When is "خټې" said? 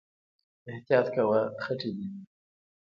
1.63-1.89